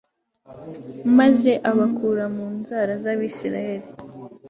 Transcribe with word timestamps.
maze 1.17 1.51
abakura 1.69 2.25
mu 2.35 2.45
nzara 2.57 2.93
z'abayisraheli 3.03 3.89